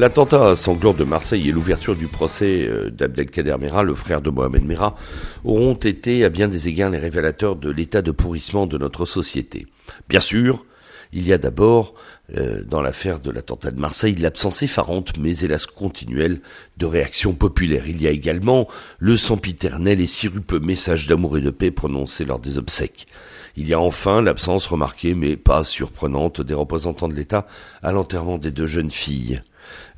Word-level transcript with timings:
L'attentat 0.00 0.56
sanglant 0.56 0.94
de 0.94 1.04
Marseille 1.04 1.50
et 1.50 1.52
l'ouverture 1.52 1.94
du 1.94 2.06
procès 2.06 2.66
euh, 2.66 2.88
d'Abdelkader 2.88 3.56
Mera, 3.60 3.82
le 3.82 3.94
frère 3.94 4.22
de 4.22 4.30
Mohamed 4.30 4.64
Mera, 4.64 4.96
auront 5.44 5.74
été 5.74 6.24
à 6.24 6.30
bien 6.30 6.48
des 6.48 6.68
égards 6.68 6.88
les 6.88 6.96
révélateurs 6.96 7.54
de 7.54 7.70
l'état 7.70 8.00
de 8.00 8.10
pourrissement 8.10 8.66
de 8.66 8.78
notre 8.78 9.04
société. 9.04 9.66
Bien 10.08 10.20
sûr, 10.20 10.64
il 11.12 11.26
y 11.26 11.34
a 11.34 11.38
d'abord, 11.38 11.92
euh, 12.34 12.64
dans 12.64 12.80
l'affaire 12.80 13.20
de 13.20 13.30
l'attentat 13.30 13.72
de 13.72 13.78
Marseille, 13.78 14.14
l'absence 14.14 14.62
effarante, 14.62 15.18
mais 15.18 15.36
hélas 15.36 15.66
continuelle, 15.66 16.40
de 16.78 16.86
réactions 16.86 17.34
populaires. 17.34 17.86
Il 17.86 18.00
y 18.00 18.06
a 18.06 18.10
également 18.10 18.68
le 19.00 19.18
sempiternel 19.18 20.00
et 20.00 20.06
sirupeux 20.06 20.60
message 20.60 21.08
d'amour 21.08 21.36
et 21.36 21.42
de 21.42 21.50
paix 21.50 21.70
prononcé 21.70 22.24
lors 22.24 22.38
des 22.38 22.56
obsèques. 22.56 23.06
Il 23.54 23.68
y 23.68 23.74
a 23.74 23.80
enfin 23.80 24.22
l'absence 24.22 24.66
remarquée, 24.66 25.12
mais 25.12 25.36
pas 25.36 25.62
surprenante, 25.62 26.40
des 26.40 26.54
représentants 26.54 27.08
de 27.08 27.14
l'État 27.14 27.46
à 27.82 27.92
l'enterrement 27.92 28.38
des 28.38 28.50
deux 28.50 28.66
jeunes 28.66 28.90
filles. 28.90 29.42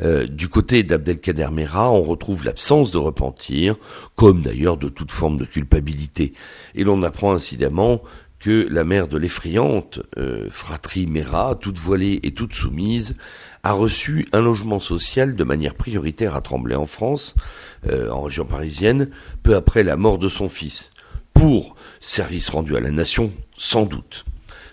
Euh, 0.03 0.27
du 0.27 0.49
côté 0.49 0.83
d'Abdelkader 0.83 1.49
Mera, 1.53 1.93
on 1.93 2.03
retrouve 2.03 2.45
l'absence 2.45 2.91
de 2.91 2.99
repentir, 2.99 3.77
comme 4.17 4.43
d'ailleurs 4.43 4.77
de 4.77 4.89
toute 4.89 5.13
forme 5.13 5.37
de 5.37 5.45
culpabilité. 5.45 6.33
Et 6.75 6.85
l'on 6.85 7.03
apprend 7.03 7.33
incidemment 7.33 8.03
que 8.43 8.67
la 8.69 8.83
mère 8.83 9.07
de 9.07 9.17
l'effrayante 9.19 10.01
euh, 10.19 10.49
fratrie 10.51 11.07
Mera, 11.07 11.55
toute 11.55 11.79
voilée 11.79 12.19
et 12.25 12.33
toute 12.33 12.55
soumise, 12.55 13.15
a 13.63 13.73
reçu 13.73 14.29
un 14.33 14.41
logement 14.41 14.81
social 14.81 15.37
de 15.37 15.45
manière 15.45 15.77
prioritaire 15.77 16.35
à 16.35 16.41
Tremblay 16.41 16.75
en 16.75 16.87
France, 16.87 17.37
euh, 17.89 18.11
en 18.11 18.23
région 18.23 18.45
parisienne, 18.45 19.09
peu 19.45 19.55
après 19.55 19.85
la 19.85 19.97
mort 19.97 20.19
de 20.19 20.29
son 20.29 20.49
fils, 20.49 20.91
pour 21.33 21.77
service 22.01 22.49
rendu 22.49 22.77
à 22.77 22.81
la 22.81 22.91
nation, 22.91 23.33
sans 23.57 23.85
doute. 23.85 24.25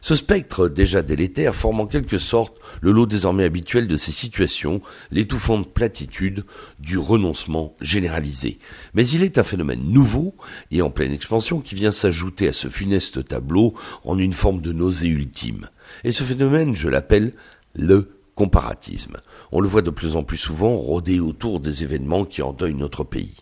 Ce 0.02 0.16
spectre 0.16 0.70
déjà 0.70 1.02
délétère 1.02 1.56
forme 1.56 1.82
en 1.82 1.88
quelque 1.88 2.18
sorte 2.18 2.58
le 2.82 2.92
lot 2.92 3.06
désormais 3.06 3.44
habituel 3.44 3.88
de 3.88 3.96
ces 3.96 4.12
situations, 4.12 4.82
l'étouffante 5.12 5.74
platitude 5.74 6.46
du 6.80 6.98
renoncement 6.98 7.76
généralisé. 7.82 8.60
Mais 8.94 9.08
il 9.08 9.24
est 9.24 9.38
un 9.38 9.44
phénomène 9.44 9.84
nouveau 9.84 10.36
et 10.72 10.82
en 10.82 10.90
pleine 10.90 11.12
expansion 11.12 11.60
qui 11.60 11.76
vient 11.76 11.92
s'ajouter 11.92 12.48
à 12.48 12.54
ce 12.54 12.68
funeste 12.68 13.28
tableau 13.28 13.74
en 14.04 14.18
une 14.18 14.34
forme 14.34 14.62
de 14.62 14.72
nausée 14.72 15.08
ultime. 15.08 15.70
Et 16.04 16.12
ce 16.12 16.24
phénomène, 16.24 16.76
je 16.76 16.90
l'appelle 16.90 17.34
le 17.74 18.12
comparatisme. 18.36 19.18
On 19.52 19.60
le 19.60 19.68
voit 19.68 19.82
de 19.82 19.90
plus 19.90 20.16
en 20.16 20.24
plus 20.24 20.38
souvent 20.38 20.76
rôder 20.78 21.20
autour 21.20 21.60
des 21.60 21.84
événements 21.84 22.24
qui 22.24 22.42
endeuillent 22.42 22.74
notre 22.74 23.04
pays. 23.04 23.36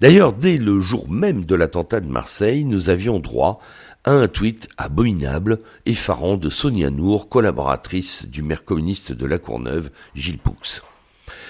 D'ailleurs, 0.00 0.32
dès 0.32 0.56
le 0.56 0.80
jour 0.80 1.10
même 1.10 1.44
de 1.44 1.54
l'attentat 1.54 2.00
de 2.00 2.08
Marseille, 2.08 2.64
nous 2.64 2.88
avions 2.88 3.18
droit 3.18 3.60
un 4.04 4.28
tweet 4.28 4.68
abominable, 4.76 5.58
effarant 5.86 6.36
de 6.36 6.48
Sonia 6.48 6.90
Nour, 6.90 7.28
collaboratrice 7.28 8.26
du 8.26 8.42
maire 8.42 8.64
communiste 8.64 9.12
de 9.12 9.26
La 9.26 9.38
Courneuve, 9.38 9.90
Gilles 10.14 10.38
Poux. 10.38 10.56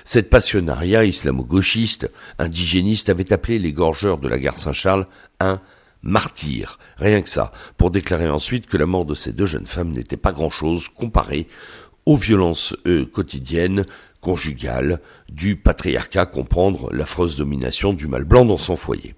Cette 0.04 0.30
passionnariat 0.30 1.04
islamo-gauchiste, 1.04 2.10
indigéniste, 2.38 3.08
avait 3.08 3.32
appelé 3.32 3.58
les 3.58 3.72
gorgeurs 3.72 4.18
de 4.18 4.28
la 4.28 4.38
gare 4.38 4.56
Saint-Charles 4.56 5.06
un 5.38 5.60
martyr, 6.02 6.78
rien 6.96 7.22
que 7.22 7.28
ça, 7.28 7.52
pour 7.76 7.90
déclarer 7.90 8.28
ensuite 8.28 8.66
que 8.66 8.76
la 8.76 8.86
mort 8.86 9.04
de 9.04 9.14
ces 9.14 9.32
deux 9.32 9.46
jeunes 9.46 9.66
femmes 9.66 9.92
n'était 9.92 10.16
pas 10.16 10.32
grand-chose 10.32 10.88
comparée 10.88 11.46
aux 12.06 12.16
violences 12.16 12.74
quotidiennes 13.12 13.84
conjugale 14.20 15.00
du 15.30 15.56
patriarcat, 15.56 16.26
comprendre 16.26 16.92
l'affreuse 16.92 17.36
domination 17.36 17.92
du 17.92 18.06
mal 18.06 18.24
blanc 18.24 18.44
dans 18.44 18.56
son 18.56 18.76
foyer. 18.76 19.14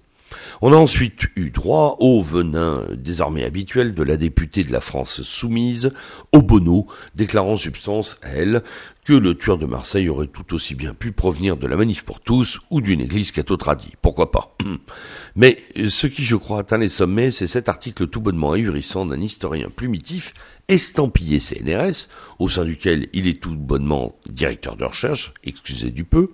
On 0.65 0.71
a 0.71 0.77
ensuite 0.77 1.23
eu 1.35 1.49
droit 1.49 1.97
au 1.99 2.21
venin 2.21 2.85
désormais 2.95 3.43
habituel 3.43 3.93
de 3.93 4.01
la 4.01 4.15
députée 4.15 4.63
de 4.63 4.71
la 4.71 4.79
France 4.79 5.21
soumise, 5.21 5.91
Obono, 6.31 6.87
déclarant 7.15 7.57
substance, 7.57 8.17
elle, 8.21 8.63
que 9.05 9.13
le 9.13 9.35
tueur 9.35 9.57
de 9.57 9.65
Marseille 9.65 10.09
aurait 10.09 10.27
tout 10.27 10.53
aussi 10.53 10.75
bien 10.75 10.93
pu 10.93 11.11
provenir 11.11 11.57
de 11.57 11.67
la 11.67 11.75
manif 11.75 12.03
pour 12.03 12.21
tous 12.21 12.59
ou 12.69 12.81
d'une 12.81 13.01
église 13.01 13.31
catho-tradie. 13.31 13.93
Pourquoi 14.01 14.31
pas? 14.31 14.55
Mais 15.35 15.57
ce 15.87 16.07
qui, 16.07 16.23
je 16.23 16.35
crois, 16.35 16.59
atteint 16.59 16.77
les 16.77 16.87
sommets, 16.87 17.31
c'est 17.31 17.47
cet 17.47 17.67
article 17.67 18.07
tout 18.07 18.21
bonnement 18.21 18.53
ahurissant 18.53 19.05
d'un 19.05 19.19
historien 19.19 19.69
plumitif 19.73 20.33
estampillé 20.67 21.39
CNRS, 21.39 22.07
au 22.39 22.47
sein 22.47 22.63
duquel 22.63 23.09
il 23.13 23.27
est 23.27 23.41
tout 23.41 23.55
bonnement 23.55 24.15
directeur 24.27 24.77
de 24.77 24.85
recherche, 24.85 25.33
excusez 25.43 25.91
du 25.91 26.05
peu, 26.05 26.29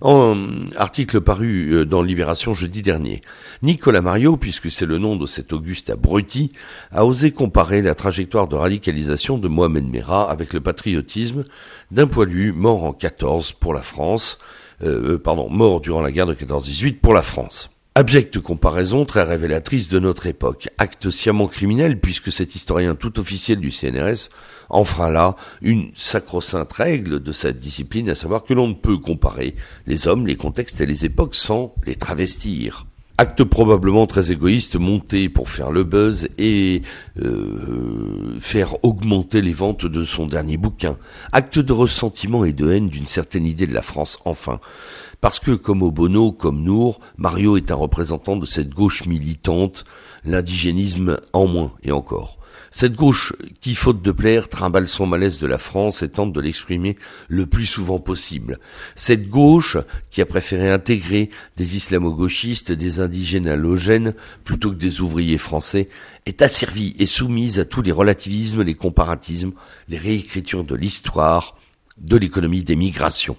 en 0.00 0.36
article 0.76 1.20
paru 1.20 1.72
euh, 1.72 1.84
dans 1.84 2.02
Libération 2.02 2.54
jeudi 2.54 2.82
dernier. 2.82 3.20
Nicolas 3.62 4.00
Mario, 4.00 4.36
puisque 4.36 4.70
c'est 4.70 4.86
le 4.86 4.98
nom 4.98 5.16
de 5.16 5.26
cet 5.26 5.52
Auguste 5.52 5.90
abruti, 5.90 6.50
a 6.90 7.04
osé 7.04 7.32
comparer 7.32 7.82
la 7.82 7.94
trajectoire 7.94 8.48
de 8.48 8.56
radicalisation 8.56 9.38
de 9.38 9.48
Mohamed 9.48 9.86
Merah 9.86 10.30
avec 10.30 10.52
le 10.52 10.60
patriotisme 10.60 11.44
poilu 12.06 12.52
mort 12.52 12.84
en 12.84 12.92
14 12.92 13.52
pour 13.52 13.74
la 13.74 13.82
France, 13.82 14.38
euh, 14.82 15.14
euh, 15.14 15.18
pardon, 15.18 15.48
mort 15.50 15.80
durant 15.80 16.00
la 16.00 16.12
guerre 16.12 16.26
de 16.26 16.34
14-18 16.34 17.00
pour 17.00 17.14
la 17.14 17.22
France. 17.22 17.70
Abjecte 17.96 18.38
comparaison 18.38 19.04
très 19.04 19.24
révélatrice 19.24 19.88
de 19.88 19.98
notre 19.98 20.26
époque, 20.26 20.68
acte 20.78 21.10
sciemment 21.10 21.48
criminel 21.48 21.98
puisque 21.98 22.30
cet 22.30 22.54
historien 22.54 22.94
tout 22.94 23.18
officiel 23.18 23.58
du 23.58 23.72
CNRS 23.72 24.30
enfreint 24.68 25.10
là 25.10 25.34
une 25.60 25.90
sacro-sainte 25.96 26.72
règle 26.72 27.20
de 27.20 27.32
cette 27.32 27.58
discipline, 27.58 28.08
à 28.08 28.14
savoir 28.14 28.44
que 28.44 28.54
l'on 28.54 28.68
ne 28.68 28.74
peut 28.74 28.98
comparer 28.98 29.56
les 29.86 30.06
hommes, 30.06 30.28
les 30.28 30.36
contextes 30.36 30.80
et 30.80 30.86
les 30.86 31.04
époques 31.04 31.34
sans 31.34 31.74
les 31.84 31.96
travestir. 31.96 32.86
Acte 33.20 33.44
probablement 33.44 34.06
très 34.06 34.32
égoïste 34.32 34.76
monté 34.76 35.28
pour 35.28 35.50
faire 35.50 35.72
le 35.72 35.84
buzz 35.84 36.26
et 36.38 36.80
euh, 37.22 38.38
faire 38.38 38.82
augmenter 38.82 39.42
les 39.42 39.52
ventes 39.52 39.84
de 39.84 40.06
son 40.06 40.26
dernier 40.26 40.56
bouquin. 40.56 40.96
Acte 41.30 41.58
de 41.58 41.74
ressentiment 41.74 42.46
et 42.46 42.54
de 42.54 42.72
haine 42.72 42.88
d'une 42.88 43.04
certaine 43.04 43.44
idée 43.44 43.66
de 43.66 43.74
la 43.74 43.82
France 43.82 44.18
enfin. 44.24 44.58
Parce 45.20 45.38
que, 45.38 45.50
comme 45.50 45.82
Obono, 45.82 46.32
comme 46.32 46.62
Nour, 46.62 47.00
Mario 47.18 47.58
est 47.58 47.70
un 47.70 47.74
représentant 47.74 48.36
de 48.36 48.46
cette 48.46 48.70
gauche 48.70 49.04
militante, 49.04 49.84
l'indigénisme 50.24 51.18
en 51.34 51.46
moins 51.46 51.72
et 51.82 51.92
encore. 51.92 52.39
Cette 52.70 52.94
gauche 52.94 53.32
qui, 53.60 53.74
faute 53.74 54.02
de 54.02 54.12
plaire, 54.12 54.48
trimballe 54.48 54.88
son 54.88 55.06
malaise 55.06 55.38
de 55.38 55.46
la 55.46 55.58
France 55.58 56.02
et 56.02 56.08
tente 56.08 56.32
de 56.32 56.40
l'exprimer 56.40 56.96
le 57.28 57.46
plus 57.46 57.66
souvent 57.66 57.98
possible. 57.98 58.58
Cette 58.94 59.28
gauche 59.28 59.76
qui 60.10 60.20
a 60.20 60.26
préféré 60.26 60.70
intégrer 60.70 61.30
des 61.56 61.76
islamo-gauchistes, 61.76 62.72
des 62.72 63.00
indigènes 63.00 63.48
halogènes, 63.48 64.14
plutôt 64.44 64.70
que 64.70 64.76
des 64.76 65.00
ouvriers 65.00 65.38
français, 65.38 65.88
est 66.26 66.42
asservie 66.42 66.94
et 66.98 67.06
soumise 67.06 67.58
à 67.58 67.64
tous 67.64 67.82
les 67.82 67.92
relativismes, 67.92 68.62
les 68.62 68.74
comparatismes, 68.74 69.52
les 69.88 69.98
réécritures 69.98 70.64
de 70.64 70.74
l'histoire, 70.74 71.56
de 71.98 72.16
l'économie 72.16 72.62
des 72.62 72.76
migrations. 72.76 73.36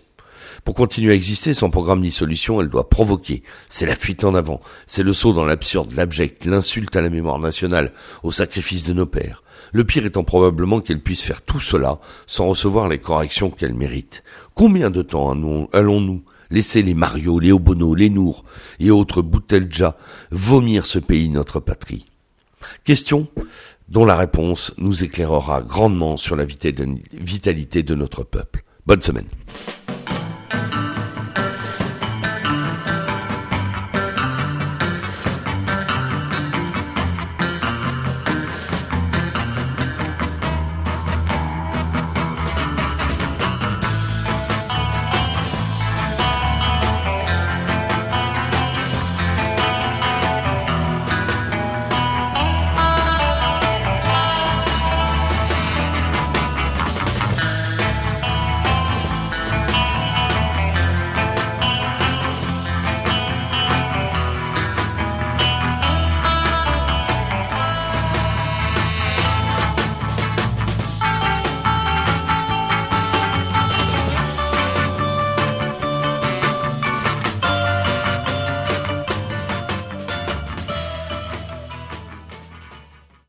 Pour 0.64 0.76
continuer 0.76 1.12
à 1.12 1.16
exister 1.16 1.54
sans 1.54 1.72
programme 1.72 2.02
ni 2.02 2.12
solution, 2.12 2.62
elle 2.62 2.70
doit 2.70 2.90
provoquer. 2.90 3.42
C'est 3.68 3.88
la 3.88 3.96
fuite 3.96 4.24
en 4.24 4.36
avant. 4.36 4.62
C'est 4.86 5.04
le 5.04 5.14
saut 5.14 5.34
dans 5.34 5.46
l'absurde, 5.46 5.94
l'abject, 5.94 6.46
l'insulte 6.46 6.96
à 6.96 7.02
la 7.02 7.10
mémoire 7.10 7.40
nationale, 7.40 7.94
au 8.22 8.32
sacrifice 8.32 8.84
de 8.84 8.94
nos 8.94 9.08
pères. 9.08 9.44
Le 9.72 9.84
pire 9.86 10.06
étant 10.06 10.24
probablement 10.24 10.80
qu'elle 10.82 11.00
puisse 11.00 11.24
faire 11.24 11.42
tout 11.42 11.60
cela 11.60 12.00
sans 12.28 12.48
recevoir 12.48 12.90
les 12.90 13.00
corrections 13.00 13.50
qu'elle 13.50 13.74
mérite. 13.74 14.24
Combien 14.54 14.92
de 14.92 15.02
temps 15.02 15.32
allons-nous 15.74 16.24
laisser 16.52 16.84
les 16.84 16.94
Mario, 16.94 17.40
les 17.40 17.52
Obono, 17.52 17.96
les 17.96 18.10
Nour 18.10 18.44
et 18.80 18.92
autres 18.92 19.22
Boutelja 19.22 19.98
vomir 20.32 20.86
ce 20.86 21.00
pays, 21.00 21.30
notre 21.30 21.60
patrie? 21.60 22.06
Question 22.84 23.28
dont 23.90 24.06
la 24.06 24.16
réponse 24.16 24.74
nous 24.78 25.04
éclairera 25.04 25.62
grandement 25.64 26.18
sur 26.18 26.36
la 26.36 26.46
vitalité 26.46 27.84
de 27.84 27.96
notre 27.96 28.24
peuple. 28.24 28.64
Bonne 28.86 29.02
semaine. 29.02 29.28